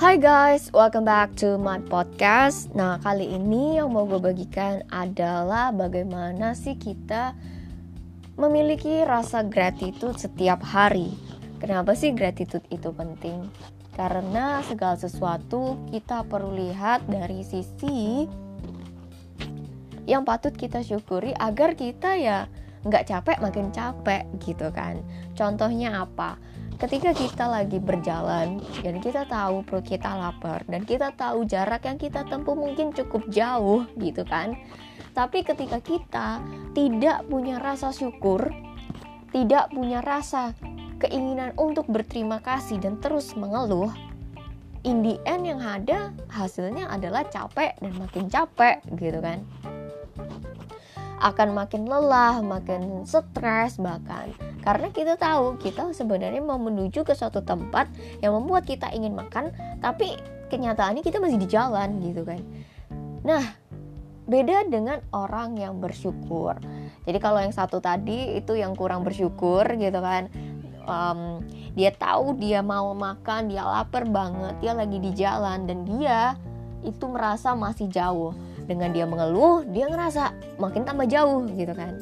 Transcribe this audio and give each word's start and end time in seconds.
Hai 0.00 0.16
guys, 0.16 0.72
welcome 0.72 1.04
back 1.04 1.36
to 1.36 1.60
my 1.60 1.76
podcast. 1.76 2.72
Nah, 2.72 2.96
kali 3.04 3.36
ini 3.36 3.76
yang 3.76 3.92
mau 3.92 4.08
gue 4.08 4.16
bagikan 4.16 4.80
adalah 4.88 5.76
bagaimana 5.76 6.56
sih 6.56 6.72
kita 6.72 7.36
memiliki 8.40 9.04
rasa 9.04 9.44
gratitude 9.44 10.16
setiap 10.16 10.64
hari. 10.64 11.12
Kenapa 11.60 11.92
sih 11.92 12.16
gratitude 12.16 12.64
itu 12.72 12.88
penting? 12.96 13.44
Karena 13.92 14.64
segala 14.64 14.96
sesuatu 14.96 15.76
kita 15.92 16.24
perlu 16.24 16.56
lihat 16.56 17.04
dari 17.04 17.44
sisi 17.44 18.24
yang 20.08 20.24
patut 20.24 20.56
kita 20.56 20.80
syukuri 20.80 21.36
agar 21.36 21.76
kita 21.76 22.16
ya 22.16 22.48
nggak 22.88 23.04
capek 23.04 23.36
makin 23.44 23.68
capek 23.68 24.24
gitu 24.40 24.72
kan. 24.72 25.04
Contohnya 25.36 26.08
apa? 26.08 26.40
Ketika 26.80 27.12
kita 27.12 27.44
lagi 27.44 27.76
berjalan 27.76 28.58
dan 28.80 28.94
kita 29.04 29.28
tahu 29.28 29.60
perut 29.62 29.84
kita 29.84 30.08
lapar 30.16 30.64
dan 30.64 30.88
kita 30.88 31.12
tahu 31.12 31.44
jarak 31.44 31.84
yang 31.84 32.00
kita 32.00 32.24
tempuh 32.24 32.56
mungkin 32.56 32.96
cukup 32.96 33.28
jauh 33.28 33.84
gitu 34.00 34.24
kan? 34.24 34.56
Tapi 35.12 35.44
ketika 35.44 35.78
kita 35.84 36.40
tidak 36.72 37.28
punya 37.28 37.60
rasa 37.60 37.92
syukur 37.92 38.48
tidak 39.30 39.70
punya 39.70 40.02
rasa 40.02 40.54
keinginan 41.00 41.54
untuk 41.56 41.86
berterima 41.86 42.42
kasih 42.42 42.82
dan 42.82 42.98
terus 42.98 43.32
mengeluh 43.38 43.90
in 44.82 45.00
the 45.04 45.16
end 45.24 45.46
yang 45.46 45.62
ada 45.62 46.12
hasilnya 46.28 46.90
adalah 46.90 47.24
capek 47.28 47.76
dan 47.78 47.92
makin 47.96 48.26
capek 48.28 48.82
gitu 48.98 49.18
kan 49.22 49.44
akan 51.20 51.52
makin 51.52 51.84
lelah, 51.84 52.40
makin 52.40 53.04
stres 53.04 53.76
bahkan. 53.76 54.32
Karena 54.64 54.88
kita 54.92 55.20
tahu 55.20 55.60
kita 55.60 55.92
sebenarnya 55.92 56.40
mau 56.40 56.56
menuju 56.56 57.04
ke 57.04 57.12
suatu 57.12 57.44
tempat 57.44 57.88
yang 58.24 58.36
membuat 58.36 58.64
kita 58.64 58.88
ingin 58.92 59.16
makan 59.16 59.52
tapi 59.80 60.16
kenyataannya 60.48 61.04
kita 61.04 61.20
masih 61.20 61.38
di 61.40 61.48
jalan 61.48 62.00
gitu 62.00 62.24
kan. 62.24 62.40
Nah 63.24 63.44
beda 64.24 64.68
dengan 64.68 65.00
orang 65.12 65.60
yang 65.60 65.76
bersyukur. 65.80 66.56
Jadi 67.04 67.18
kalau 67.20 67.40
yang 67.40 67.52
satu 67.52 67.80
tadi 67.80 68.36
itu 68.36 68.56
yang 68.56 68.76
kurang 68.76 69.04
bersyukur 69.04 69.64
gitu 69.76 70.00
kan 70.00 70.28
um, 70.90 71.44
dia 71.74 71.94
tahu 71.94 72.36
dia 72.36 72.60
mau 72.60 72.92
makan 72.92 73.50
dia 73.50 73.62
lapar 73.62 74.04
banget 74.08 74.58
dia 74.58 74.72
lagi 74.74 74.98
di 74.98 75.10
jalan 75.14 75.64
dan 75.64 75.86
dia 75.86 76.34
itu 76.82 77.04
merasa 77.06 77.54
masih 77.54 77.86
jauh 77.86 78.32
dengan 78.70 78.94
dia 78.94 79.02
mengeluh 79.02 79.66
dia 79.66 79.90
ngerasa 79.90 80.30
makin 80.62 80.86
tambah 80.86 81.10
jauh 81.10 81.50
gitu 81.50 81.74
kan 81.74 81.98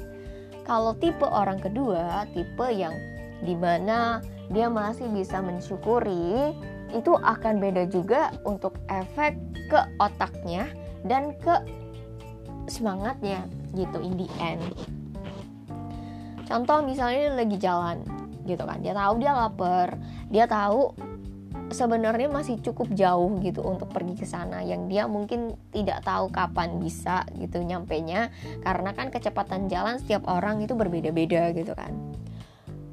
kalau 0.69 0.93
tipe 1.01 1.25
orang 1.25 1.57
kedua, 1.57 2.29
tipe 2.37 2.69
yang 2.69 2.93
di 3.41 3.57
mana 3.57 4.21
dia 4.53 4.69
masih 4.69 5.09
bisa 5.09 5.41
mensyukuri, 5.41 6.53
itu 6.93 7.17
akan 7.17 7.57
beda 7.57 7.89
juga 7.89 8.37
untuk 8.45 8.77
efek 8.93 9.33
ke 9.73 9.81
otaknya 9.97 10.69
dan 11.09 11.33
ke 11.41 11.57
semangatnya 12.69 13.49
gitu 13.73 13.97
in 14.05 14.21
the 14.21 14.29
end. 14.45 14.61
Contoh 16.45 16.85
misalnya 16.85 17.33
lagi 17.33 17.57
jalan 17.57 18.05
gitu 18.45 18.61
kan, 18.69 18.85
dia 18.85 18.93
tahu 18.93 19.15
dia 19.25 19.33
lapar, 19.33 19.97
dia 20.29 20.45
tahu 20.45 20.93
sebenarnya 21.79 22.27
masih 22.27 22.59
cukup 22.59 22.91
jauh 22.91 23.39
gitu 23.39 23.63
untuk 23.63 23.95
pergi 23.95 24.19
ke 24.19 24.27
sana 24.27 24.67
yang 24.67 24.91
dia 24.91 25.07
mungkin 25.07 25.55
tidak 25.71 26.03
tahu 26.03 26.27
kapan 26.35 26.83
bisa 26.83 27.23
gitu 27.39 27.63
nyampe 27.63 27.95
nya 28.03 28.35
karena 28.67 28.91
kan 28.99 29.15
kecepatan 29.15 29.71
jalan 29.71 30.03
setiap 30.03 30.27
orang 30.27 30.59
itu 30.59 30.75
berbeda-beda 30.75 31.55
gitu 31.55 31.79
kan. 31.79 31.95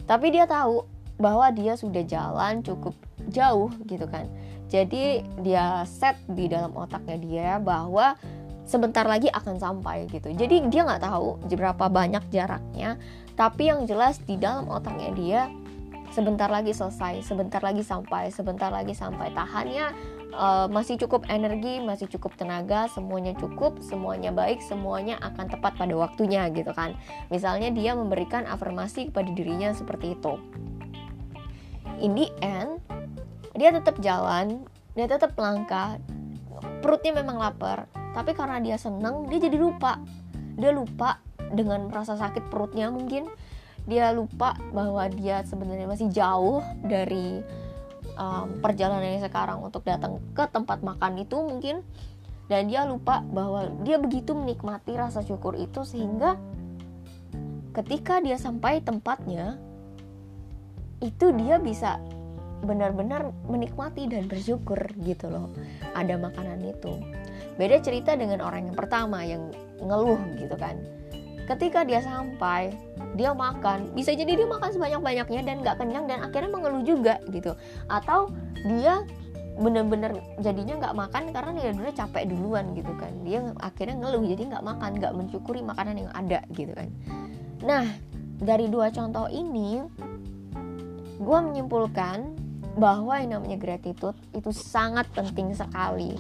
Tapi 0.06 0.30
dia 0.30 0.46
tahu 0.46 0.86
bahwa 1.18 1.50
dia 1.50 1.74
sudah 1.74 2.06
jalan 2.06 2.62
cukup 2.62 2.94
jauh 3.34 3.74
gitu 3.90 4.06
kan. 4.06 4.30
Jadi 4.70 5.26
dia 5.42 5.82
set 5.90 6.22
di 6.30 6.46
dalam 6.46 6.78
otaknya 6.78 7.18
dia 7.18 7.52
bahwa 7.58 8.14
sebentar 8.70 9.10
lagi 9.10 9.34
akan 9.34 9.58
sampai 9.58 10.06
gitu. 10.14 10.30
Jadi 10.30 10.70
dia 10.70 10.86
nggak 10.86 11.02
tahu 11.02 11.42
berapa 11.50 11.90
banyak 11.90 12.22
jaraknya 12.30 13.02
tapi 13.36 13.68
yang 13.68 13.84
jelas 13.84 14.18
di 14.24 14.40
dalam 14.40 14.72
otaknya 14.72 15.12
dia 15.12 15.42
sebentar 16.16 16.48
lagi 16.48 16.72
selesai, 16.72 17.28
sebentar 17.28 17.60
lagi 17.60 17.84
sampai, 17.84 18.32
sebentar 18.32 18.72
lagi 18.72 18.96
sampai. 18.96 19.36
Tahannya 19.36 19.86
uh, 20.32 20.72
masih 20.72 20.96
cukup 20.96 21.28
energi, 21.28 21.84
masih 21.84 22.08
cukup 22.08 22.40
tenaga, 22.40 22.88
semuanya 22.88 23.36
cukup, 23.36 23.84
semuanya 23.84 24.32
baik, 24.32 24.64
semuanya 24.64 25.20
akan 25.20 25.52
tepat 25.52 25.76
pada 25.76 25.92
waktunya 26.00 26.48
gitu 26.56 26.72
kan. 26.72 26.96
Misalnya 27.28 27.68
dia 27.76 27.92
memberikan 27.92 28.48
afirmasi 28.48 29.12
kepada 29.12 29.28
dirinya 29.36 29.76
seperti 29.76 30.16
itu. 30.16 30.40
In 32.00 32.16
the 32.16 32.32
end, 32.40 32.80
dia 33.52 33.76
tetap 33.76 34.00
jalan, 34.00 34.64
dia 34.96 35.12
tetap 35.12 35.36
melangkah, 35.36 36.00
perutnya 36.80 37.12
memang 37.12 37.44
lapar, 37.44 37.92
tapi 38.16 38.32
karena 38.32 38.64
dia 38.64 38.80
seneng, 38.80 39.28
dia 39.28 39.44
jadi 39.44 39.60
lupa. 39.60 40.00
Dia 40.56 40.72
lupa 40.72 41.20
dengan 41.52 41.92
rasa 41.92 42.16
sakit 42.16 42.48
perutnya 42.48 42.88
mungkin 42.88 43.28
dia 43.86 44.10
lupa 44.14 44.58
bahwa 44.74 45.06
dia 45.14 45.46
sebenarnya 45.46 45.86
masih 45.86 46.10
jauh 46.10 46.66
dari 46.82 47.46
um, 48.18 48.58
perjalanannya 48.60 49.22
sekarang 49.22 49.62
untuk 49.62 49.86
datang 49.86 50.18
ke 50.34 50.44
tempat 50.50 50.82
makan 50.82 51.22
itu 51.22 51.38
mungkin. 51.38 51.86
Dan 52.46 52.70
dia 52.70 52.86
lupa 52.86 53.26
bahwa 53.26 53.74
dia 53.82 53.98
begitu 53.98 54.38
menikmati 54.38 54.94
rasa 54.94 55.26
syukur 55.26 55.58
itu 55.58 55.82
sehingga 55.82 56.38
ketika 57.74 58.22
dia 58.22 58.38
sampai 58.38 58.86
tempatnya 58.86 59.58
itu 61.02 61.34
dia 61.34 61.58
bisa 61.58 61.98
benar-benar 62.62 63.34
menikmati 63.50 64.06
dan 64.06 64.30
bersyukur 64.30 64.78
gitu 65.02 65.30
loh 65.30 65.50
ada 65.98 66.18
makanan 66.22 66.62
itu. 66.66 67.02
Beda 67.58 67.82
cerita 67.82 68.14
dengan 68.14 68.46
orang 68.46 68.70
yang 68.70 68.78
pertama 68.78 69.26
yang 69.26 69.50
ngeluh 69.82 70.22
gitu 70.38 70.54
kan 70.54 70.78
ketika 71.46 71.86
dia 71.86 72.02
sampai 72.02 72.74
dia 73.16 73.32
makan. 73.32 73.94
Bisa 73.94 74.12
jadi 74.12 74.36
dia 74.36 74.48
makan 74.50 74.70
sebanyak 74.76 75.02
banyaknya 75.02 75.42
dan 75.46 75.56
nggak 75.62 75.78
kenyang 75.80 76.06
dan 76.10 76.26
akhirnya 76.26 76.52
mengeluh 76.52 76.84
juga 76.84 77.22
gitu. 77.32 77.54
Atau 77.88 78.34
dia 78.68 79.06
bener-bener 79.56 80.20
jadinya 80.44 80.76
nggak 80.84 80.96
makan 81.00 81.24
karena 81.32 81.52
dia 81.56 81.72
dulu 81.72 81.90
capek 81.96 82.24
duluan 82.28 82.66
gitu 82.76 82.92
kan. 83.00 83.14
Dia 83.24 83.40
akhirnya 83.62 83.96
ngeluh 84.04 84.24
jadi 84.28 84.42
nggak 84.52 84.66
makan 84.66 84.92
nggak 85.00 85.14
mensyukuri 85.16 85.62
makanan 85.64 85.96
yang 86.06 86.12
ada 86.12 86.44
gitu 86.52 86.76
kan. 86.76 86.90
Nah 87.64 87.86
dari 88.36 88.68
dua 88.68 88.92
contoh 88.92 89.32
ini 89.32 89.80
gue 91.16 91.40
menyimpulkan 91.40 92.36
bahwa 92.76 93.16
yang 93.16 93.40
namanya 93.40 93.56
gratitude 93.56 94.20
itu 94.36 94.52
sangat 94.52 95.08
penting 95.16 95.56
sekali 95.56 96.20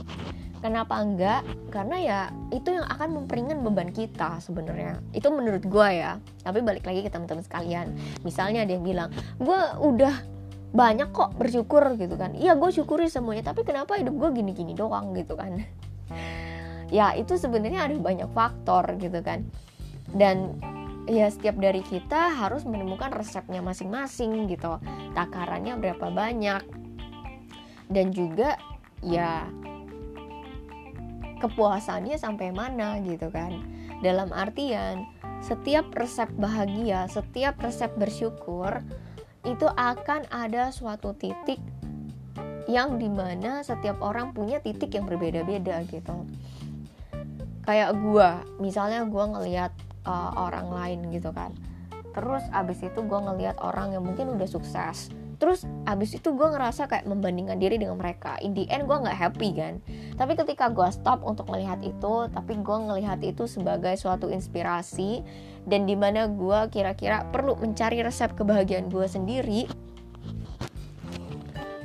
Kenapa 0.65 0.97
enggak? 0.97 1.45
Karena 1.69 1.97
ya 2.01 2.19
itu 2.49 2.73
yang 2.73 2.89
akan 2.89 3.21
memperingan 3.21 3.61
beban 3.61 3.93
kita 3.93 4.41
sebenarnya. 4.41 4.97
Itu 5.13 5.29
menurut 5.29 5.61
gue 5.61 5.89
ya. 5.93 6.17
Tapi 6.41 6.65
balik 6.65 6.89
lagi 6.89 7.05
ke 7.05 7.13
teman-teman 7.13 7.45
sekalian. 7.45 7.93
Misalnya 8.25 8.65
ada 8.65 8.73
yang 8.73 8.81
bilang, 8.81 9.13
gue 9.37 9.59
udah 9.77 10.25
banyak 10.73 11.13
kok 11.13 11.37
bersyukur 11.37 11.93
gitu 12.01 12.17
kan. 12.17 12.33
Iya 12.33 12.57
gue 12.57 12.73
syukuri 12.73 13.13
semuanya. 13.13 13.53
Tapi 13.53 13.61
kenapa 13.61 13.93
hidup 14.01 14.17
gue 14.17 14.41
gini-gini 14.41 14.73
doang 14.73 15.13
gitu 15.13 15.37
kan? 15.37 15.61
ya 16.89 17.13
itu 17.13 17.37
sebenarnya 17.37 17.85
ada 17.85 18.01
banyak 18.01 18.29
faktor 18.33 18.89
gitu 18.97 19.21
kan. 19.21 19.45
Dan 20.17 20.57
ya 21.05 21.29
setiap 21.29 21.61
dari 21.61 21.85
kita 21.85 22.41
harus 22.41 22.65
menemukan 22.65 23.13
resepnya 23.13 23.61
masing-masing 23.61 24.49
gitu. 24.49 24.81
Takarannya 25.13 25.77
berapa 25.77 26.09
banyak. 26.09 26.65
Dan 27.85 28.09
juga 28.09 28.57
ya 29.05 29.45
kepuasannya 31.39 32.15
sampai 32.15 32.51
mana 32.55 32.99
gitu 33.03 33.31
kan. 33.31 33.63
Dalam 34.03 34.31
artian 34.35 35.07
setiap 35.45 35.91
resep 35.93 36.31
bahagia 36.39 37.05
setiap 37.11 37.59
resep 37.61 37.91
bersyukur 37.99 38.81
itu 39.45 39.67
akan 39.77 40.25
ada 40.33 40.73
suatu 40.73 41.13
titik 41.13 41.61
yang 42.65 42.97
di 42.97 43.05
mana 43.05 43.61
setiap 43.61 44.01
orang 44.01 44.33
punya 44.33 44.57
titik 44.57 44.89
yang 44.97 45.05
berbeda-beda 45.05 45.85
gitu. 45.85 46.25
Kayak 47.61 47.93
gue 47.97 48.29
misalnya 48.57 49.05
gue 49.05 49.25
ngelihat 49.37 49.71
uh, 50.09 50.33
orang 50.33 50.73
lain 50.73 50.99
gitu 51.13 51.29
kan. 51.29 51.53
Terus 52.17 52.41
abis 52.49 52.81
itu 52.81 53.05
gue 53.05 53.19
ngelihat 53.21 53.61
orang 53.61 53.93
yang 53.93 54.01
mungkin 54.01 54.33
udah 54.33 54.49
sukses 54.49 55.13
terus 55.35 55.63
abis 55.85 56.17
itu 56.17 56.33
gue 56.33 56.47
ngerasa 56.47 56.87
kayak 56.87 57.05
membandingkan 57.05 57.59
diri 57.59 57.79
dengan 57.79 57.99
mereka. 57.99 58.39
In 58.41 58.55
the 58.55 58.67
end 58.71 58.87
gue 58.87 58.97
nggak 58.97 59.15
happy 59.15 59.49
kan? 59.55 59.83
Tapi 60.15 60.33
ketika 60.39 60.71
gue 60.71 60.87
stop 60.91 61.21
untuk 61.23 61.47
melihat 61.51 61.79
itu 61.83 62.27
tapi 62.31 62.59
gue 62.59 62.77
ngelihat 62.89 63.19
itu 63.21 63.45
sebagai 63.45 63.95
suatu 63.99 64.31
inspirasi 64.31 65.21
dan 65.67 65.85
di 65.85 65.93
mana 65.97 66.27
gue 66.29 66.59
kira-kira 66.71 67.27
perlu 67.29 67.59
mencari 67.59 68.01
resep 68.01 68.33
kebahagiaan 68.33 68.87
gue 68.89 69.05
sendiri 69.05 69.61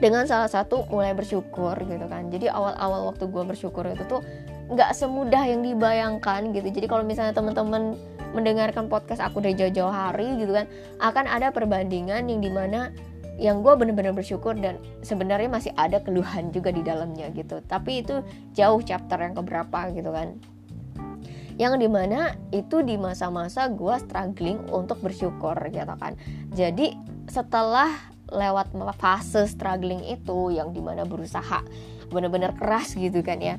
dengan 0.00 0.24
salah 0.24 0.48
satu 0.48 0.88
mulai 0.88 1.12
bersyukur 1.12 1.76
gitu 1.84 2.06
kan? 2.08 2.32
Jadi 2.32 2.48
awal-awal 2.48 3.12
waktu 3.12 3.28
gue 3.28 3.44
bersyukur 3.44 3.84
itu 3.90 4.04
tuh 4.08 4.24
nggak 4.70 4.94
semudah 4.96 5.44
yang 5.44 5.60
dibayangkan 5.66 6.54
gitu. 6.56 6.68
Jadi 6.70 6.86
kalau 6.88 7.04
misalnya 7.04 7.36
teman-teman 7.36 7.98
mendengarkan 8.30 8.86
podcast 8.86 9.20
aku 9.20 9.42
dari 9.42 9.58
jauh-jauh 9.58 9.90
hari 9.90 10.38
gitu 10.38 10.54
kan 10.54 10.70
akan 11.02 11.26
ada 11.26 11.50
perbandingan 11.50 12.30
yang 12.30 12.38
di 12.38 12.50
mana 12.50 12.94
yang 13.40 13.64
gue 13.64 13.72
bener-bener 13.72 14.12
bersyukur 14.12 14.52
dan 14.52 14.76
sebenarnya 15.00 15.48
masih 15.48 15.72
ada 15.80 15.96
keluhan 16.04 16.52
juga 16.52 16.68
di 16.68 16.84
dalamnya 16.84 17.32
gitu. 17.32 17.64
Tapi 17.64 18.04
itu 18.04 18.20
jauh 18.52 18.84
chapter 18.84 19.16
yang 19.16 19.32
keberapa 19.32 19.88
gitu 19.96 20.12
kan. 20.12 20.36
Yang 21.56 21.74
di 21.80 21.88
mana 21.88 22.36
itu 22.52 22.84
di 22.84 23.00
masa-masa 23.00 23.72
gue 23.72 23.96
struggling 24.04 24.68
untuk 24.68 25.00
bersyukur 25.00 25.56
gitu 25.72 25.94
kan. 25.96 26.20
Jadi 26.52 26.92
setelah 27.32 27.88
lewat 28.28 28.76
fase 29.00 29.48
struggling 29.48 30.04
itu 30.04 30.52
yang 30.52 30.76
di 30.76 30.84
mana 30.84 31.08
berusaha 31.08 31.64
bener-bener 32.12 32.52
keras 32.60 32.92
gitu 32.92 33.24
kan 33.24 33.40
ya. 33.40 33.56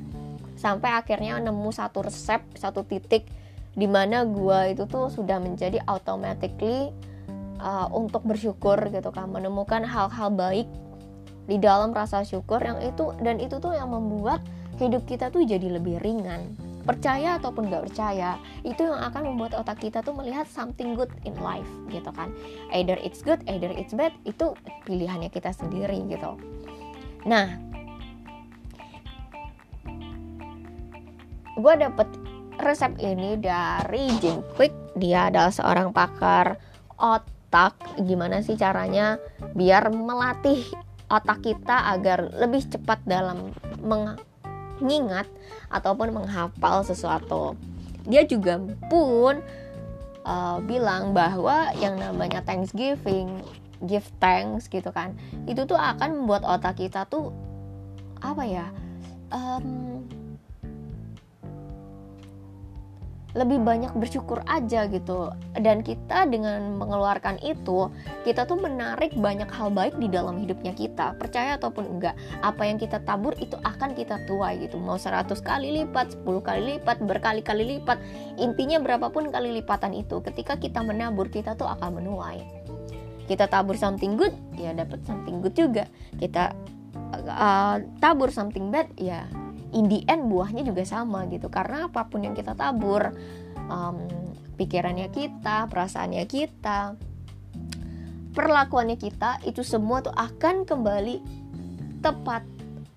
Sampai 0.54 0.94
akhirnya 0.94 1.42
nemu 1.42 1.74
satu 1.74 2.06
resep 2.06 2.38
satu 2.54 2.86
titik 2.86 3.26
di 3.74 3.90
mana 3.90 4.22
gue 4.22 4.78
itu 4.78 4.86
tuh 4.86 5.10
sudah 5.10 5.42
menjadi 5.42 5.82
automatically 5.90 6.94
uh, 7.62 7.86
untuk 7.94 8.26
bersyukur 8.26 8.76
gitu 8.90 9.14
kan 9.14 9.30
menemukan 9.30 9.86
hal-hal 9.86 10.28
baik 10.34 10.66
di 11.46 11.56
dalam 11.58 11.94
rasa 11.94 12.26
syukur 12.26 12.58
yang 12.62 12.78
itu 12.82 13.14
dan 13.22 13.38
itu 13.38 13.58
tuh 13.62 13.74
yang 13.74 13.90
membuat 13.90 14.42
hidup 14.78 15.06
kita 15.06 15.30
tuh 15.30 15.46
jadi 15.46 15.78
lebih 15.78 16.02
ringan. 16.02 16.54
Percaya 16.82 17.38
ataupun 17.38 17.70
gak 17.70 17.86
percaya 17.86 18.42
itu 18.66 18.82
yang 18.82 18.98
akan 18.98 19.34
membuat 19.34 19.54
otak 19.54 19.78
kita 19.78 20.02
tuh 20.02 20.18
melihat 20.18 20.50
something 20.50 20.98
good 20.98 21.10
in 21.22 21.34
life 21.38 21.68
gitu 21.94 22.10
kan. 22.10 22.34
Either 22.74 22.98
it's 22.98 23.22
good 23.22 23.38
either 23.46 23.70
it's 23.70 23.94
bad 23.94 24.10
itu 24.26 24.54
pilihannya 24.82 25.30
kita 25.30 25.54
sendiri 25.54 26.02
gitu. 26.10 26.34
Nah 27.22 27.58
gue 31.52 31.74
dapet 31.78 32.08
resep 32.58 32.92
ini 32.98 33.38
dari 33.38 34.10
Jim 34.18 34.42
Quick 34.58 34.74
dia 34.98 35.30
adalah 35.30 35.54
seorang 35.54 35.94
pakar 35.94 36.58
otak 36.98 37.41
gimana 38.00 38.40
sih 38.40 38.56
caranya 38.56 39.20
biar 39.52 39.92
melatih 39.92 40.64
otak 41.12 41.44
kita 41.44 41.92
agar 41.92 42.32
lebih 42.32 42.64
cepat 42.64 43.04
dalam 43.04 43.52
mengingat 43.84 45.28
ataupun 45.68 46.16
menghafal 46.16 46.80
sesuatu. 46.80 47.52
Dia 48.08 48.24
juga 48.24 48.56
pun 48.88 49.44
uh, 50.24 50.58
bilang 50.64 51.12
bahwa 51.12 51.70
yang 51.76 52.00
namanya 52.00 52.40
Thanksgiving 52.40 53.44
give 53.82 54.06
thanks 54.22 54.70
gitu 54.70 54.94
kan 54.94 55.18
itu 55.50 55.66
tuh 55.66 55.74
akan 55.74 56.22
membuat 56.22 56.46
otak 56.46 56.78
kita 56.78 57.02
tuh 57.10 57.34
apa 58.22 58.46
ya 58.46 58.66
um, 59.34 60.06
lebih 63.32 63.64
banyak 63.64 63.92
bersyukur 63.96 64.44
aja 64.44 64.84
gitu. 64.88 65.32
Dan 65.56 65.80
kita 65.80 66.28
dengan 66.28 66.76
mengeluarkan 66.76 67.40
itu 67.40 67.88
kita 68.28 68.44
tuh 68.44 68.60
menarik 68.60 69.16
banyak 69.16 69.48
hal 69.48 69.72
baik 69.72 69.96
di 69.96 70.08
dalam 70.12 70.36
hidupnya 70.40 70.76
kita. 70.76 71.16
Percaya 71.16 71.56
ataupun 71.56 71.98
enggak 71.98 72.14
apa 72.44 72.62
yang 72.68 72.76
kita 72.76 73.00
tabur 73.02 73.32
itu 73.40 73.56
akan 73.64 73.96
kita 73.96 74.20
tuai 74.28 74.60
gitu. 74.60 74.76
Mau 74.76 75.00
100 75.00 75.32
kali 75.40 75.82
lipat 75.82 76.20
10 76.20 76.44
kali 76.44 76.62
lipat 76.76 77.00
berkali-kali 77.00 77.78
lipat 77.78 77.98
intinya 78.36 78.76
berapapun 78.84 79.32
kali 79.32 79.56
lipatan 79.60 79.96
itu 79.96 80.20
ketika 80.20 80.60
kita 80.60 80.84
menabur 80.84 81.32
kita 81.32 81.56
tuh 81.56 81.68
akan 81.68 82.04
menuai. 82.04 82.44
Kita 83.24 83.48
tabur 83.48 83.80
something 83.80 84.20
good 84.20 84.34
ya 84.60 84.76
dapat 84.76 85.00
something 85.08 85.40
good 85.40 85.56
juga. 85.56 85.88
Kita 86.20 86.52
uh, 87.16 87.76
tabur 87.96 88.28
something 88.28 88.68
bad 88.68 88.92
ya 89.00 89.24
in 89.72 89.88
the 89.88 90.04
end 90.08 90.28
buahnya 90.28 90.62
juga 90.62 90.84
sama 90.84 91.24
gitu. 91.28 91.48
Karena 91.48 91.88
apa 91.88 92.06
pun 92.08 92.24
yang 92.24 92.36
kita 92.36 92.52
tabur 92.56 93.12
um, 93.68 93.96
pikirannya 94.56 95.08
kita 95.08 95.66
perasaannya 95.66 96.24
kita 96.28 96.94
perlakuannya 98.32 98.96
kita 98.96 99.44
itu 99.44 99.60
semua 99.60 100.00
tuh 100.00 100.12
akan 100.16 100.64
kembali 100.64 101.20
tepat 102.00 102.42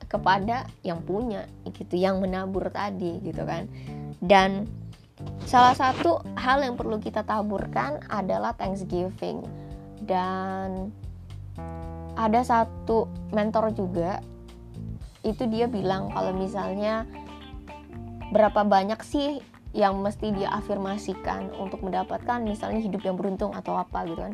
kepada 0.07 0.63
yang 0.85 1.03
punya 1.03 1.43
gitu 1.75 1.99
yang 1.99 2.23
menabur 2.23 2.71
tadi 2.71 3.19
gitu 3.19 3.43
kan. 3.43 3.67
Dan 4.23 4.67
salah 5.43 5.75
satu 5.75 6.23
hal 6.39 6.63
yang 6.63 6.79
perlu 6.79 6.99
kita 7.03 7.27
taburkan 7.27 7.99
adalah 8.07 8.55
Thanksgiving. 8.55 9.43
Dan 9.99 10.91
ada 12.15 12.41
satu 12.47 13.11
mentor 13.35 13.75
juga 13.75 14.23
itu 15.25 15.49
dia 15.49 15.65
bilang 15.65 16.13
kalau 16.13 16.31
misalnya 16.37 17.09
berapa 18.29 18.61
banyak 18.61 19.01
sih 19.01 19.41
yang 19.75 19.99
mesti 19.99 20.31
dia 20.31 20.53
afirmasikan 20.53 21.51
untuk 21.59 21.83
mendapatkan 21.83 22.45
misalnya 22.45 22.79
hidup 22.79 23.03
yang 23.03 23.17
beruntung 23.17 23.51
atau 23.51 23.75
apa 23.75 24.05
gitu 24.07 24.21
kan. 24.21 24.33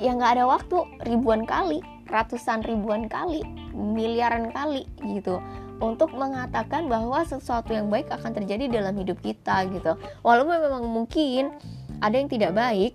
Ya 0.00 0.16
nggak 0.16 0.40
ada 0.40 0.44
waktu 0.48 0.76
ribuan 1.06 1.46
kali 1.46 1.84
ratusan 2.10 2.66
ribuan 2.66 3.06
kali 3.06 3.44
miliaran 3.72 4.50
kali 4.50 4.88
gitu 5.06 5.38
untuk 5.78 6.10
mengatakan 6.16 6.90
bahwa 6.90 7.22
sesuatu 7.22 7.70
yang 7.76 7.92
baik 7.92 8.10
akan 8.10 8.34
terjadi 8.34 8.82
dalam 8.82 8.96
hidup 8.98 9.20
kita 9.22 9.68
gitu. 9.70 9.94
Walaupun 10.26 10.56
memang 10.58 10.84
mungkin 10.88 11.54
ada 12.02 12.18
yang 12.18 12.26
tidak 12.26 12.56
baik 12.56 12.92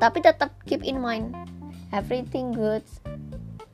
tapi 0.00 0.24
tetap 0.24 0.52
keep 0.64 0.80
in 0.80 0.96
mind 0.96 1.32
everything 1.92 2.56
good 2.56 2.82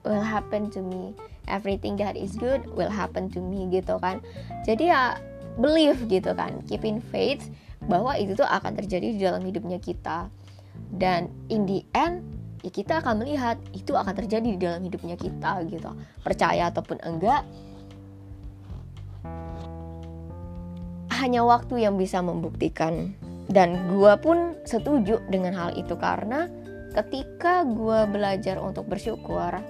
will 0.03 0.23
happen 0.23 0.67
to 0.71 0.83
me 0.83 1.15
everything 1.47 1.99
that 1.99 2.15
is 2.15 2.35
good 2.37 2.63
will 2.75 2.91
happen 2.91 3.31
to 3.33 3.43
me 3.43 3.67
gitu 3.71 3.99
kan. 3.99 4.23
Jadi 4.67 4.91
ya 4.91 5.19
believe 5.59 5.99
gitu 6.07 6.35
kan. 6.37 6.63
Keep 6.69 6.83
in 6.85 6.99
faith 7.01 7.49
bahwa 7.87 8.15
itu 8.19 8.37
tuh 8.37 8.47
akan 8.47 8.77
terjadi 8.77 9.07
di 9.15 9.19
dalam 9.23 9.43
hidupnya 9.43 9.81
kita. 9.81 10.29
Dan 10.93 11.33
in 11.49 11.65
the 11.65 11.83
end 11.97 12.23
ya 12.61 12.71
kita 12.71 13.01
akan 13.01 13.23
melihat 13.23 13.57
itu 13.73 13.95
akan 13.95 14.13
terjadi 14.13 14.49
di 14.55 14.59
dalam 14.61 14.83
hidupnya 14.85 15.17
kita 15.17 15.65
gitu. 15.71 15.91
Percaya 16.21 16.69
ataupun 16.69 17.01
enggak 17.03 17.43
hanya 21.17 21.43
waktu 21.43 21.87
yang 21.87 21.97
bisa 21.97 22.21
membuktikan. 22.21 23.17
Dan 23.47 23.87
gue 23.95 24.13
pun 24.19 24.59
setuju 24.67 25.23
dengan 25.31 25.55
hal 25.55 25.71
itu 25.79 25.95
karena 25.95 26.51
ketika 26.93 27.63
gue 27.63 28.09
belajar 28.11 28.59
untuk 28.59 28.91
bersyukur 28.91 29.63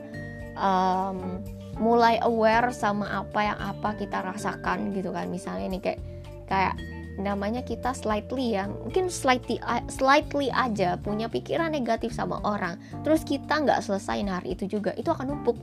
um, 0.56 1.44
mulai 1.76 2.17
aware 2.25 2.73
sama 2.73 3.25
apa 3.25 3.40
yang 3.52 3.58
apa 3.61 3.96
kita 3.96 4.25
rasakan 4.25 4.93
gitu 4.96 5.12
kan. 5.12 5.28
Misalnya 5.28 5.67
nih 5.73 5.82
kayak 5.82 6.00
kayak 6.46 6.75
namanya 7.17 7.64
kita 7.64 7.96
slightly 7.96 8.55
ya 8.61 8.69
mungkin 8.69 9.08
slightly 9.08 9.56
slightly 9.88 10.52
aja 10.52 11.00
punya 11.00 11.32
pikiran 11.32 11.73
negatif 11.73 12.12
sama 12.12 12.44
orang 12.44 12.76
terus 13.08 13.25
kita 13.25 13.56
nggak 13.56 13.80
selesaiin 13.80 14.28
hari 14.28 14.52
itu 14.52 14.68
juga 14.68 14.92
itu 15.00 15.09
akan 15.09 15.33
numpuk 15.33 15.56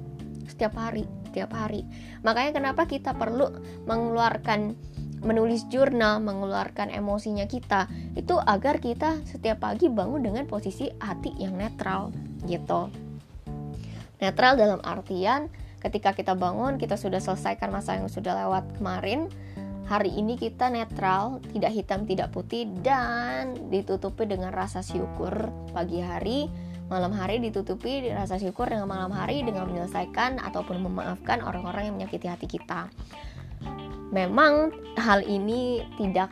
setiap 0.49 0.73
hari 0.73 1.05
setiap 1.29 1.53
hari. 1.53 1.81
Makanya 2.21 2.51
kenapa 2.53 2.85
kita 2.85 3.13
perlu 3.17 3.49
mengeluarkan 3.89 4.77
menulis 5.23 5.65
jurnal 5.71 6.19
mengeluarkan 6.19 6.91
emosinya 6.91 7.47
kita 7.47 7.87
itu 8.13 8.35
agar 8.43 8.83
kita 8.83 9.23
setiap 9.23 9.63
pagi 9.63 9.87
bangun 9.87 10.19
dengan 10.19 10.43
posisi 10.45 10.91
hati 10.99 11.31
yang 11.39 11.55
netral 11.55 12.11
gitu. 12.43 12.91
Netral 14.19 14.59
dalam 14.59 14.83
artian 14.83 15.47
ketika 15.83 16.15
kita 16.15 16.33
bangun 16.33 16.79
kita 16.79 16.95
sudah 16.95 17.19
selesaikan 17.19 17.69
masa 17.69 17.99
yang 17.99 18.07
sudah 18.07 18.33
lewat 18.47 18.79
kemarin 18.79 19.27
hari 19.83 20.15
ini 20.15 20.39
kita 20.39 20.71
netral 20.71 21.43
tidak 21.51 21.71
hitam 21.75 22.07
tidak 22.07 22.31
putih 22.31 22.65
dan 22.81 23.53
ditutupi 23.67 24.23
dengan 24.23 24.55
rasa 24.55 24.79
syukur 24.79 25.51
pagi 25.75 25.99
hari 25.99 26.47
malam 26.91 27.15
hari 27.15 27.39
ditutupi 27.39 28.11
rasa 28.11 28.37
syukur 28.37 28.67
dengan 28.67 28.85
malam 28.85 29.09
hari 29.09 29.41
dengan 29.41 29.65
menyelesaikan 29.65 30.37
ataupun 30.37 30.83
memaafkan 30.83 31.41
orang-orang 31.41 31.89
yang 31.89 31.95
menyakiti 31.97 32.27
hati 32.27 32.45
kita. 32.45 32.91
Memang 34.13 34.69
hal 34.99 35.25
ini 35.25 35.81
tidak 35.97 36.29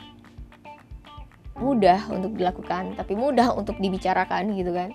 mudah 1.58 2.10
untuk 2.14 2.38
dilakukan 2.38 2.94
tapi 2.94 3.18
mudah 3.18 3.58
untuk 3.58 3.80
dibicarakan 3.82 4.54
gitu 4.54 4.70
kan. 4.76 4.94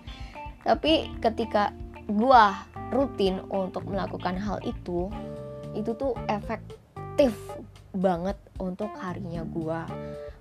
Tapi 0.62 1.10
ketika 1.18 1.74
gua 2.06 2.66
rutin 2.94 3.42
untuk 3.50 3.86
melakukan 3.90 4.38
hal 4.38 4.62
itu 4.62 5.10
itu 5.74 5.90
tuh 5.98 6.14
efektif 6.30 7.34
banget 7.96 8.36
untuk 8.60 8.92
harinya 9.00 9.40
gue 9.48 9.80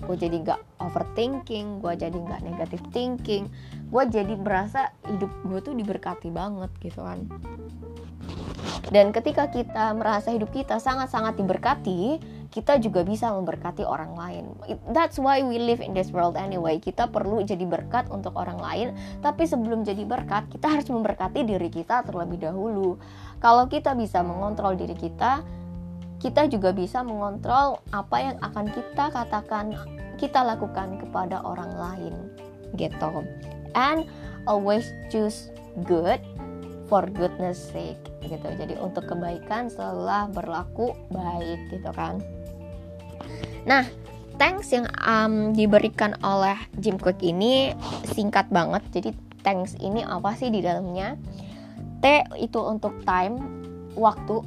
gue 0.04 0.16
jadi 0.20 0.36
gak 0.44 0.62
overthinking 0.84 1.80
gue 1.80 1.94
jadi 1.96 2.16
gak 2.16 2.44
negative 2.44 2.84
thinking 2.92 3.48
gue 3.88 4.04
jadi 4.12 4.36
berasa 4.36 4.92
hidup 5.08 5.32
gue 5.48 5.60
tuh 5.64 5.74
diberkati 5.74 6.30
banget 6.36 6.68
gitu 6.84 7.00
kan. 7.00 7.24
Dan 8.86 9.10
ketika 9.10 9.50
kita 9.50 9.98
merasa 9.98 10.30
hidup 10.30 10.54
kita 10.54 10.78
sangat-sangat 10.78 11.40
diberkati 11.42 12.22
kita 12.56 12.80
juga 12.80 13.04
bisa 13.04 13.36
memberkati 13.36 13.84
orang 13.84 14.16
lain. 14.16 14.48
That's 14.96 15.20
why 15.20 15.44
we 15.44 15.60
live 15.60 15.84
in 15.84 15.92
this 15.92 16.08
world 16.16 16.40
anyway. 16.40 16.80
Kita 16.80 17.12
perlu 17.12 17.44
jadi 17.44 17.68
berkat 17.68 18.08
untuk 18.08 18.32
orang 18.40 18.56
lain, 18.56 18.88
tapi 19.20 19.44
sebelum 19.44 19.84
jadi 19.84 20.08
berkat, 20.08 20.48
kita 20.48 20.72
harus 20.72 20.88
memberkati 20.88 21.44
diri 21.44 21.68
kita 21.68 22.08
terlebih 22.08 22.40
dahulu. 22.48 22.96
Kalau 23.44 23.68
kita 23.68 23.92
bisa 23.92 24.24
mengontrol 24.24 24.80
diri 24.80 24.96
kita, 24.96 25.44
kita 26.24 26.48
juga 26.48 26.72
bisa 26.72 27.04
mengontrol 27.04 27.84
apa 27.92 28.18
yang 28.24 28.38
akan 28.40 28.72
kita 28.72 29.12
katakan, 29.12 29.76
kita 30.16 30.40
lakukan 30.40 30.96
kepada 31.04 31.44
orang 31.44 31.76
lain. 31.76 32.16
Gitu. 32.80 33.12
And 33.76 34.08
always 34.48 34.88
choose 35.12 35.52
good 35.84 36.24
for 36.88 37.04
goodness 37.12 37.60
sake 37.74 38.00
gitu 38.26 38.48
jadi 38.58 38.78
untuk 38.82 39.10
kebaikan 39.10 39.70
selalulah 39.70 40.30
berlaku 40.30 40.94
baik 41.14 41.74
gitu 41.74 41.90
kan 41.94 42.22
nah 43.66 43.84
thanks 44.38 44.70
yang 44.72 44.86
um, 45.02 45.52
diberikan 45.56 46.16
oleh 46.22 46.56
Jim 46.80 47.00
Quick 47.00 47.24
ini 47.24 47.72
singkat 48.12 48.52
banget. 48.52 48.84
Jadi 48.92 49.10
thanks 49.42 49.76
ini 49.80 50.04
apa 50.04 50.36
sih 50.36 50.52
di 50.52 50.60
dalamnya? 50.60 51.16
T 52.04 52.06
itu 52.38 52.60
untuk 52.62 53.02
time 53.08 53.40
waktu 53.96 54.44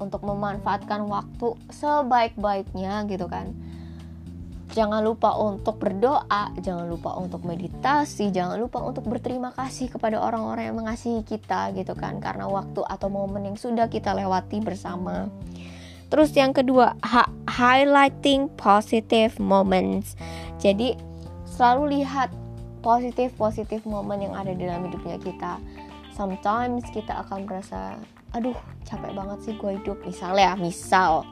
untuk 0.00 0.24
memanfaatkan 0.24 1.04
waktu 1.08 1.56
sebaik-baiknya 1.72 3.04
gitu 3.08 3.28
kan. 3.28 3.52
Jangan 4.70 5.02
lupa 5.02 5.34
untuk 5.34 5.82
berdoa, 5.82 6.54
jangan 6.62 6.86
lupa 6.86 7.18
untuk 7.18 7.42
meditasi, 7.42 8.30
jangan 8.30 8.54
lupa 8.54 8.78
untuk 8.78 9.02
berterima 9.02 9.50
kasih 9.50 9.90
kepada 9.90 10.22
orang-orang 10.22 10.70
yang 10.70 10.78
mengasihi 10.78 11.26
kita 11.26 11.74
gitu 11.74 11.98
kan. 11.98 12.22
Karena 12.22 12.46
waktu 12.46 12.78
atau 12.86 13.10
momen 13.10 13.50
yang 13.50 13.58
sudah 13.58 13.90
kita 13.90 14.14
lewati 14.14 14.62
bersama. 14.62 15.26
Terus 16.10 16.34
yang 16.34 16.50
kedua, 16.50 16.98
highlighting 17.46 18.50
positive 18.58 19.38
moments. 19.38 20.18
Jadi 20.58 20.98
selalu 21.46 22.02
lihat 22.02 22.34
positif-positif 22.82 23.86
momen 23.86 24.26
yang 24.26 24.34
ada 24.34 24.50
dalam 24.52 24.90
hidupnya 24.90 25.16
kita. 25.22 25.62
Sometimes 26.12 26.82
kita 26.90 27.22
akan 27.24 27.46
merasa, 27.46 27.94
aduh 28.34 28.56
capek 28.82 29.14
banget 29.14 29.38
sih 29.46 29.54
gue 29.54 29.78
hidup. 29.78 30.02
Misalnya, 30.02 30.58
misal 30.58 31.22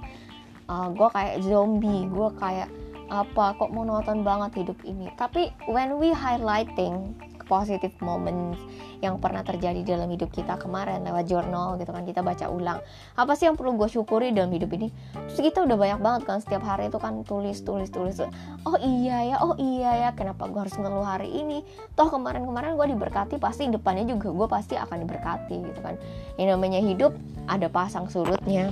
uh, 0.71 0.89
gue 0.95 1.09
kayak 1.11 1.43
zombie, 1.43 2.07
gue 2.07 2.29
kayak 2.39 2.71
apa 3.09 3.57
kok 3.57 3.73
monoton 3.73 4.21
banget 4.21 4.65
hidup 4.65 4.77
ini 4.85 5.09
tapi 5.17 5.49
when 5.65 5.97
we 5.97 6.13
highlighting 6.13 7.17
positive 7.49 7.97
moments 8.05 8.61
yang 9.01 9.17
pernah 9.23 9.41
terjadi 9.41 9.83
dalam 9.87 10.11
hidup 10.11 10.29
kita 10.29 10.59
kemarin 10.59 11.07
lewat 11.07 11.31
jurnal 11.31 11.79
gitu 11.81 11.91
kan 11.91 12.05
kita 12.05 12.21
baca 12.21 12.47
ulang. 12.51 12.79
Apa 13.17 13.35
sih 13.39 13.49
yang 13.49 13.57
perlu 13.57 13.75
gue 13.79 13.89
syukuri 13.89 14.31
dalam 14.35 14.53
hidup 14.53 14.69
ini? 14.75 14.93
Terus 15.31 15.41
kita 15.41 15.65
udah 15.65 15.77
banyak 15.81 16.01
banget 16.03 16.23
kan 16.27 16.39
setiap 16.43 16.63
hari 16.67 16.91
itu 16.93 16.99
kan 17.01 17.23
tulis 17.25 17.63
tulis 17.63 17.89
tulis 17.89 18.21
oh 18.67 18.77
iya 18.83 19.25
ya 19.25 19.37
oh 19.41 19.55
iya 19.57 20.07
ya 20.07 20.09
kenapa 20.13 20.51
gue 20.51 20.61
harus 20.61 20.77
ngeluh 20.77 21.07
hari 21.07 21.31
ini? 21.33 21.65
Toh 21.97 22.11
kemarin-kemarin 22.11 22.77
gue 22.77 22.87
diberkati 22.93 23.41
pasti 23.41 23.71
depannya 23.71 24.05
juga 24.05 24.35
gue 24.35 24.49
pasti 24.51 24.75
akan 24.77 25.09
diberkati 25.09 25.57
gitu 25.63 25.81
kan. 25.81 25.95
Yang 26.37 26.49
namanya 26.59 26.81
hidup 26.83 27.15
ada 27.49 27.71
pasang 27.71 28.11
surutnya. 28.11 28.69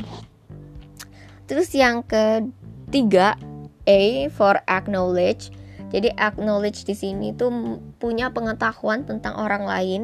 Terus 1.47 1.71
yang 1.71 2.03
ketiga 2.03 3.39
A 3.87 4.27
for 4.35 4.59
acknowledge. 4.67 5.55
Jadi 5.97 6.13
acknowledge 6.21 6.85
di 6.85 6.93
sini 6.93 7.33
tuh 7.33 7.81
punya 7.97 8.29
pengetahuan 8.29 9.09
tentang 9.09 9.33
orang 9.41 9.65
lain 9.65 10.03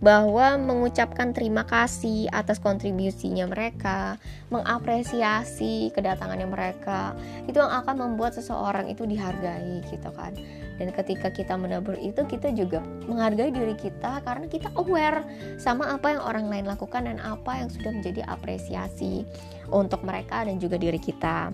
bahwa 0.00 0.60
mengucapkan 0.60 1.32
terima 1.32 1.64
kasih 1.64 2.28
atas 2.32 2.60
kontribusinya 2.60 3.48
mereka, 3.48 4.20
mengapresiasi 4.52 5.92
kedatangannya 5.96 6.44
mereka, 6.44 7.16
itu 7.48 7.56
yang 7.56 7.72
akan 7.72 7.96
membuat 8.04 8.36
seseorang 8.36 8.88
itu 8.92 9.08
dihargai 9.08 9.80
gitu 9.88 10.12
kan. 10.12 10.36
Dan 10.76 10.92
ketika 10.92 11.28
kita 11.28 11.56
menabur 11.56 11.96
itu 12.00 12.20
kita 12.24 12.52
juga 12.52 12.84
menghargai 13.08 13.52
diri 13.52 13.76
kita 13.76 14.24
karena 14.24 14.44
kita 14.48 14.72
aware 14.76 15.24
sama 15.56 15.88
apa 15.92 16.16
yang 16.16 16.24
orang 16.24 16.48
lain 16.48 16.68
lakukan 16.68 17.04
dan 17.04 17.16
apa 17.20 17.64
yang 17.64 17.68
sudah 17.68 17.92
menjadi 17.92 18.24
apresiasi 18.28 19.28
untuk 19.72 20.04
mereka 20.04 20.44
dan 20.44 20.56
juga 20.56 20.80
diri 20.80 21.00
kita. 21.00 21.52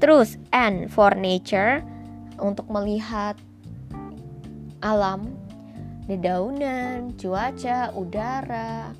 Terus 0.00 0.40
N 0.56 0.88
for 0.88 1.12
nature 1.12 1.84
untuk 2.40 2.66
melihat 2.72 3.36
alam, 4.80 5.36
dedaunan, 6.08 7.12
cuaca, 7.20 7.92
udara, 7.92 8.96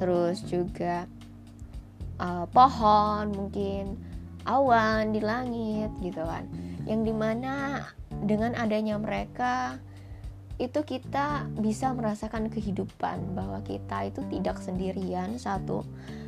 terus 0.00 0.40
juga 0.48 1.04
uh, 2.16 2.48
pohon 2.50 3.30
mungkin 3.36 4.00
awan 4.48 5.12
di 5.12 5.20
langit 5.20 5.92
gitu 6.00 6.24
kan. 6.24 6.48
Yang 6.88 7.12
di 7.12 7.14
mana 7.14 7.54
dengan 8.24 8.56
adanya 8.56 8.96
mereka 8.96 9.76
itu 10.60 10.84
kita 10.84 11.48
bisa 11.56 11.92
merasakan 11.96 12.52
kehidupan 12.52 13.32
bahwa 13.32 13.64
kita 13.64 14.12
itu 14.12 14.20
tidak 14.28 14.60
sendirian 14.60 15.40
satu 15.40 15.80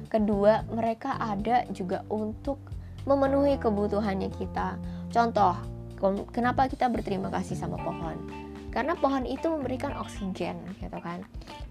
kedua 0.09 0.65
mereka 0.73 1.21
ada 1.21 1.69
juga 1.69 2.01
untuk 2.09 2.57
memenuhi 3.05 3.61
kebutuhannya 3.61 4.33
kita. 4.33 4.81
Contoh, 5.13 5.53
kenapa 6.35 6.67
kita 6.67 6.91
berterima 6.91 7.31
kasih 7.31 7.55
sama 7.55 7.79
pohon? 7.79 8.19
Karena 8.73 8.97
pohon 8.97 9.29
itu 9.29 9.53
memberikan 9.53 9.93
oksigen, 10.01 10.57
gitu 10.81 10.99
kan. 11.05 11.23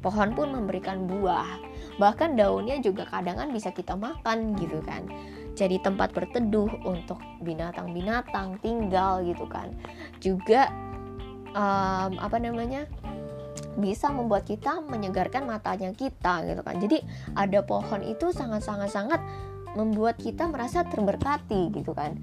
Pohon 0.05 0.37
pun 0.37 0.53
memberikan 0.53 1.09
buah. 1.09 1.57
Bahkan 1.97 2.37
daunnya 2.37 2.77
juga 2.77 3.09
kadang 3.09 3.41
kan 3.41 3.49
bisa 3.49 3.73
kita 3.73 3.97
makan, 3.97 4.53
gitu 4.55 4.79
kan. 4.85 5.09
Jadi 5.57 5.81
tempat 5.81 6.13
berteduh 6.13 6.69
untuk 6.85 7.17
binatang-binatang 7.41 8.61
tinggal, 8.61 9.25
gitu 9.25 9.49
kan. 9.49 9.73
Juga 10.21 10.69
um, 11.51 12.15
apa 12.21 12.37
namanya? 12.37 12.85
bisa 13.71 14.11
membuat 14.11 14.43
kita 14.43 14.83
menyegarkan 14.83 15.47
matanya 15.47 15.95
kita 15.95 16.43
gitu 16.43 16.59
kan. 16.59 16.75
Jadi 16.75 16.99
ada 17.39 17.63
pohon 17.63 18.03
itu 18.03 18.35
sangat-sangat 18.35 18.91
sangat 18.91 19.23
membuat 19.79 20.19
kita 20.19 20.51
merasa 20.51 20.83
terberkati 20.83 21.71
gitu 21.71 21.95
kan 21.95 22.19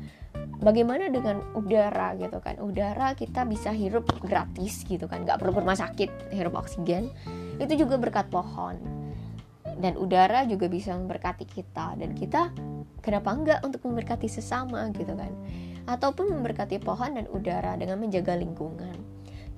bagaimana 0.63 1.11
dengan 1.11 1.43
udara 1.55 2.15
gitu 2.19 2.39
kan? 2.43 2.59
Udara 2.63 3.15
kita 3.15 3.47
bisa 3.47 3.71
hirup 3.71 4.07
gratis 4.23 4.83
gitu 4.87 5.07
kan 5.07 5.23
nggak 5.27 5.39
perlu 5.43 5.63
rumah 5.63 5.79
sakit 5.79 6.35
hirup 6.35 6.59
oksigen. 6.59 7.11
Itu 7.59 7.75
juga 7.75 7.99
berkat 7.99 8.31
pohon. 8.31 8.79
Dan 9.79 9.95
udara 9.95 10.43
juga 10.45 10.67
bisa 10.67 10.95
memberkati 10.99 11.47
kita. 11.47 11.95
Dan 11.95 12.15
kita 12.19 12.51
kenapa 12.99 13.31
enggak 13.31 13.59
untuk 13.63 13.87
memberkati 13.87 14.27
sesama 14.27 14.91
gitu 14.95 15.15
kan? 15.15 15.31
Ataupun 15.87 16.35
memberkati 16.35 16.83
pohon 16.83 17.15
dan 17.15 17.27
udara 17.31 17.79
dengan 17.79 18.03
menjaga 18.03 18.35
lingkungan. 18.35 18.99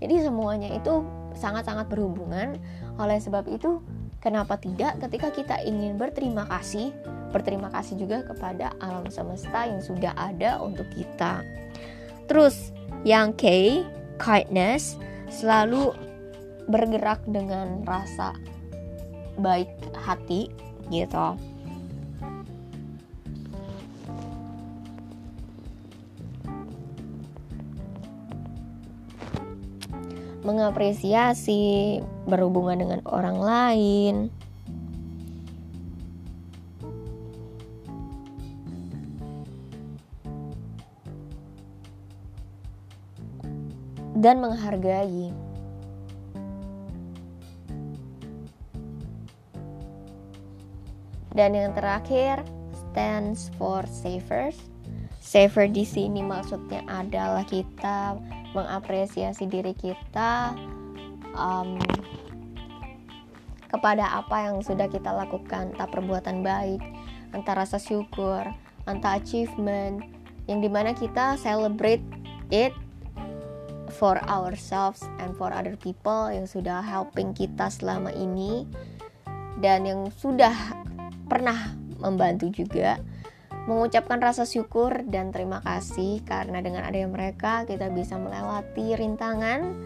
Jadi 0.00 0.14
semuanya 0.24 0.72
itu 0.72 1.04
sangat-sangat 1.36 1.88
berhubungan. 1.88 2.56
Oleh 3.00 3.20
sebab 3.20 3.48
itu 3.48 3.80
Kenapa 4.20 4.60
tidak 4.60 5.00
ketika 5.00 5.32
kita 5.32 5.56
ingin 5.64 5.96
berterima 5.96 6.44
kasih, 6.44 6.92
berterima 7.30 7.70
kasih 7.70 7.98
juga 7.98 8.22
kepada 8.26 8.74
alam 8.82 9.06
semesta 9.10 9.66
yang 9.66 9.82
sudah 9.82 10.14
ada 10.14 10.58
untuk 10.62 10.86
kita. 10.94 11.42
Terus 12.26 12.74
yang 13.02 13.34
K, 13.34 13.82
kindness, 14.18 14.98
selalu 15.30 15.94
bergerak 16.70 17.22
dengan 17.26 17.82
rasa 17.82 18.34
baik 19.38 19.70
hati 19.94 20.50
gitu. 20.90 21.38
mengapresiasi, 30.40 32.00
berhubungan 32.24 32.80
dengan 32.80 33.00
orang 33.06 33.38
lain. 33.38 34.14
Dan 44.20 44.44
menghargai. 44.44 45.32
Dan 51.32 51.56
yang 51.56 51.72
terakhir, 51.72 52.44
stands 52.92 53.48
for 53.56 53.80
safer. 53.88 54.52
Safer 55.24 55.64
di 55.72 55.88
sini 55.88 56.20
maksudnya 56.20 56.84
adalah 56.84 57.48
kita 57.48 58.20
mengapresiasi 58.52 59.48
diri 59.48 59.72
kita 59.72 60.52
um, 61.32 61.80
kepada 63.72 64.20
apa 64.20 64.50
yang 64.50 64.60
sudah 64.60 64.90
kita 64.90 65.08
lakukan, 65.16 65.72
entah 65.72 65.88
perbuatan 65.88 66.44
baik, 66.44 66.82
entah 67.32 67.54
rasa 67.56 67.78
syukur, 67.78 68.42
entah 68.84 69.16
achievement, 69.16 70.02
yang 70.44 70.58
di 70.58 70.66
mana 70.66 70.90
kita 70.92 71.38
celebrate 71.38 72.02
it 72.50 72.74
for 73.92 74.16
ourselves 74.30 75.04
and 75.18 75.34
for 75.36 75.50
other 75.50 75.74
people 75.76 76.30
yang 76.30 76.46
sudah 76.46 76.80
helping 76.80 77.34
kita 77.34 77.68
selama 77.68 78.14
ini 78.14 78.64
dan 79.60 79.84
yang 79.84 80.08
sudah 80.14 80.54
pernah 81.28 81.74
membantu 82.00 82.48
juga 82.50 82.98
mengucapkan 83.68 84.18
rasa 84.18 84.48
syukur 84.48 85.04
dan 85.06 85.30
terima 85.30 85.60
kasih 85.60 86.24
karena 86.24 86.64
dengan 86.64 86.82
adanya 86.82 87.12
mereka 87.12 87.68
kita 87.68 87.92
bisa 87.92 88.16
melewati 88.16 88.96
rintangan. 88.96 89.76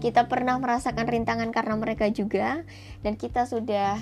Kita 0.00 0.26
pernah 0.26 0.56
merasakan 0.56 1.06
rintangan 1.06 1.52
karena 1.52 1.76
mereka 1.76 2.08
juga 2.08 2.64
dan 3.04 3.14
kita 3.20 3.44
sudah 3.44 4.00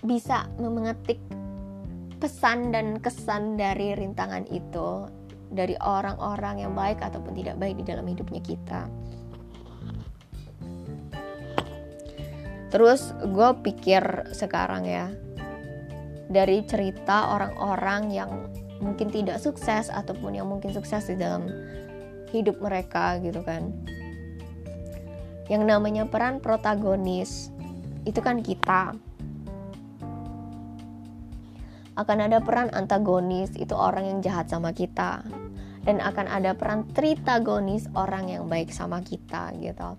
bisa 0.00 0.48
mengetik 0.56 1.20
pesan 2.22 2.70
dan 2.72 3.02
kesan 3.02 3.58
dari 3.58 3.92
rintangan 3.96 4.46
itu 4.48 5.19
dari 5.50 5.74
orang-orang 5.82 6.62
yang 6.62 6.72
baik 6.72 7.02
ataupun 7.02 7.34
tidak 7.34 7.58
baik 7.58 7.76
di 7.76 7.84
dalam 7.84 8.06
hidupnya 8.06 8.40
kita. 8.40 8.86
terus 12.70 13.10
gue 13.18 13.50
pikir 13.66 14.30
sekarang 14.30 14.86
ya 14.86 15.10
dari 16.30 16.62
cerita 16.62 17.34
orang-orang 17.34 18.02
yang 18.14 18.30
mungkin 18.78 19.10
tidak 19.10 19.42
sukses 19.42 19.90
ataupun 19.90 20.38
yang 20.38 20.46
mungkin 20.46 20.70
sukses 20.70 21.10
di 21.10 21.18
dalam 21.18 21.50
hidup 22.30 22.62
mereka 22.62 23.18
gitu 23.18 23.42
kan 23.42 23.74
yang 25.50 25.66
namanya 25.66 26.06
peran 26.06 26.38
protagonis 26.38 27.50
itu 28.06 28.22
kan 28.22 28.38
kita 28.38 28.94
akan 31.98 32.30
ada 32.30 32.38
peran 32.38 32.70
antagonis 32.70 33.50
itu 33.58 33.74
orang 33.74 34.06
yang 34.06 34.18
jahat 34.22 34.46
sama 34.46 34.70
kita. 34.70 35.24
Dan 35.80 35.96
akan 35.96 36.28
ada 36.28 36.52
peran 36.52 36.84
tritagonis 36.92 37.88
orang 37.96 38.28
yang 38.28 38.44
baik 38.46 38.68
sama 38.68 39.00
kita 39.00 39.56
gitu. 39.58 39.96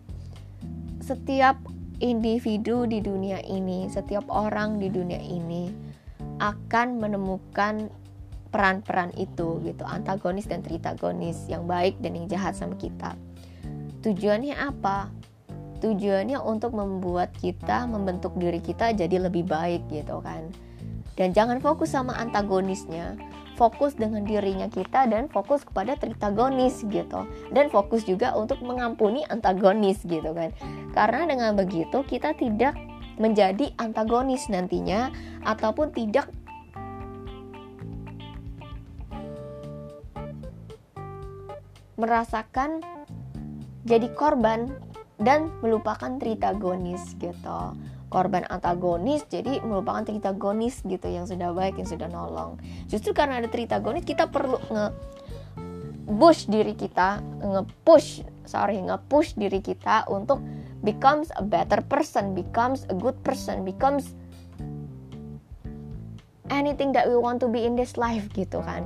Setiap 1.02 1.58
individu 1.98 2.86
di 2.86 3.02
dunia 3.02 3.42
ini 3.42 3.90
setiap 3.90 4.30
orang 4.30 4.78
di 4.78 4.94
dunia 4.94 5.18
ini 5.18 5.74
akan 6.38 7.02
menemukan 7.02 7.90
peran-peran 8.54 9.10
itu 9.18 9.58
gitu. 9.66 9.82
Antagonis 9.82 10.46
dan 10.46 10.62
tritagonis 10.62 11.50
yang 11.50 11.66
baik 11.66 11.98
dan 11.98 12.14
yang 12.14 12.30
jahat 12.30 12.54
sama 12.54 12.78
kita. 12.78 13.18
Tujuannya 14.06 14.54
apa? 14.54 15.10
Tujuannya 15.82 16.38
untuk 16.38 16.78
membuat 16.78 17.34
kita 17.42 17.90
membentuk 17.90 18.38
diri 18.38 18.62
kita 18.62 18.94
jadi 18.94 19.18
lebih 19.18 19.50
baik 19.50 19.90
gitu 19.90 20.22
kan 20.22 20.46
dan 21.20 21.36
jangan 21.36 21.60
fokus 21.60 21.92
sama 21.92 22.16
antagonisnya. 22.16 23.20
Fokus 23.60 23.94
dengan 23.94 24.26
dirinya 24.26 24.66
kita 24.72 25.06
dan 25.06 25.30
fokus 25.30 25.62
kepada 25.62 25.94
tritagonis 26.00 26.82
gitu. 26.88 27.28
Dan 27.54 27.70
fokus 27.70 28.08
juga 28.08 28.34
untuk 28.34 28.64
mengampuni 28.64 29.22
antagonis 29.30 30.02
gitu 30.08 30.34
kan. 30.34 30.50
Karena 30.96 31.30
dengan 31.30 31.52
begitu 31.54 32.02
kita 32.02 32.34
tidak 32.34 32.74
menjadi 33.22 33.70
antagonis 33.78 34.50
nantinya 34.50 35.14
ataupun 35.46 35.94
tidak 35.94 36.26
merasakan 42.02 42.82
jadi 43.86 44.10
korban 44.18 44.74
dan 45.22 45.54
melupakan 45.62 46.18
tritagonis 46.18 47.14
gitu 47.22 47.78
korban 48.12 48.44
antagonis 48.52 49.24
jadi 49.32 49.64
melupakan 49.64 50.04
tritagonis 50.04 50.84
gitu 50.84 51.08
yang 51.08 51.24
sudah 51.24 51.56
baik 51.56 51.80
yang 51.80 51.88
sudah 51.88 52.12
nolong. 52.12 52.60
Justru 52.92 53.16
karena 53.16 53.40
ada 53.40 53.48
tritagonis 53.48 54.04
kita 54.04 54.28
perlu 54.28 54.60
nge 54.68 54.92
push 56.12 56.52
diri 56.52 56.76
kita 56.76 57.24
nge 57.40 57.64
push 57.88 58.20
sorry 58.44 58.84
nge 58.84 59.00
push 59.08 59.32
diri 59.40 59.64
kita 59.64 60.04
untuk 60.12 60.44
becomes 60.84 61.32
a 61.40 61.44
better 61.46 61.80
person 61.80 62.36
becomes 62.36 62.84
a 62.92 62.96
good 63.00 63.16
person 63.24 63.64
becomes 63.64 64.12
anything 66.52 66.92
that 66.92 67.08
we 67.08 67.16
want 67.16 67.40
to 67.40 67.48
be 67.48 67.64
in 67.64 67.80
this 67.80 67.96
life 67.96 68.28
gitu 68.36 68.60
kan. 68.62 68.84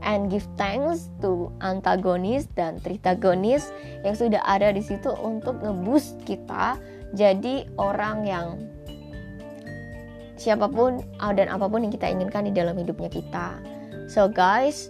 And 0.00 0.32
give 0.32 0.48
thanks 0.56 1.12
to 1.20 1.52
antagonis 1.60 2.48
dan 2.56 2.80
tritagonis 2.80 3.68
yang 4.00 4.16
sudah 4.16 4.40
ada 4.48 4.72
di 4.72 4.80
situ 4.80 5.12
untuk 5.20 5.60
ngeboost 5.60 6.24
kita 6.24 6.80
jadi 7.14 7.66
orang 7.74 8.22
yang 8.22 8.46
siapa 10.40 10.70
pun 10.72 11.04
dan 11.20 11.52
apa 11.52 11.68
pun 11.68 11.84
yang 11.84 11.92
kita 11.92 12.08
inginkan 12.08 12.48
di 12.48 12.52
dalam 12.54 12.78
hidupnya 12.78 13.12
kita. 13.12 13.60
So 14.08 14.30
guys, 14.30 14.88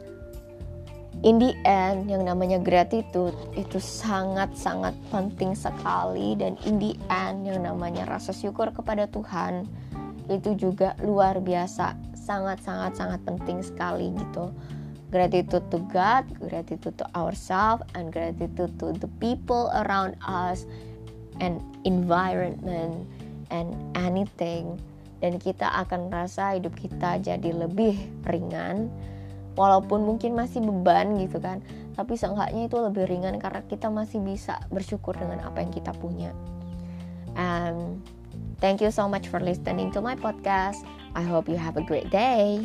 in 1.27 1.43
the 1.43 1.53
end 1.67 2.09
yang 2.09 2.25
namanya 2.25 2.63
gratitude 2.63 3.35
itu 3.59 3.83
sangat-sangat 3.83 4.95
penting 5.11 5.59
sekali. 5.59 6.39
Dan 6.39 6.55
in 6.65 6.79
the 6.79 6.95
end 7.11 7.45
yang 7.51 7.67
namanya 7.67 8.07
rasa 8.07 8.31
syukur 8.31 8.71
kepada 8.71 9.11
Tuhan 9.11 9.67
itu 10.31 10.55
juga 10.55 10.95
luar 11.03 11.43
biasa. 11.43 11.99
Sangat-sangat 12.15 12.95
sangat 12.95 13.21
penting 13.27 13.59
sekali 13.65 14.15
gitu. 14.15 14.55
Gratitude 15.11 15.67
to 15.75 15.83
God, 15.91 16.23
gratitude 16.39 16.95
to 16.95 17.07
ourselves, 17.19 17.83
and 17.99 18.15
gratitude 18.15 18.71
to 18.79 18.95
the 18.95 19.11
people 19.19 19.67
around 19.83 20.15
us, 20.23 20.63
and 21.41 21.59
environment, 21.83 23.09
and 23.51 23.75
anything. 23.97 24.79
Dan 25.21 25.37
kita 25.37 25.69
akan 25.85 26.09
merasa 26.09 26.57
hidup 26.57 26.73
kita 26.77 27.21
jadi 27.21 27.53
lebih 27.53 27.97
ringan, 28.25 28.89
walaupun 29.59 30.07
mungkin 30.07 30.33
masih 30.33 30.65
beban 30.65 31.21
gitu 31.21 31.37
kan, 31.43 31.61
tapi 31.93 32.17
seenggaknya 32.17 32.71
itu 32.71 32.77
lebih 32.81 33.05
ringan 33.05 33.37
karena 33.37 33.61
kita 33.69 33.93
masih 33.93 34.23
bisa 34.25 34.57
bersyukur 34.73 35.13
dengan 35.19 35.45
apa 35.45 35.61
yang 35.61 35.69
kita 35.69 35.93
punya. 36.01 36.33
And 37.37 38.01
thank 38.65 38.81
you 38.81 38.89
so 38.89 39.05
much 39.05 39.29
for 39.29 39.43
listening 39.43 39.93
to 39.93 40.01
my 40.01 40.17
podcast. 40.17 40.81
I 41.13 41.27
hope 41.27 41.51
you 41.51 41.61
have 41.61 41.77
a 41.77 41.85
great 41.85 42.09
day. 42.09 42.65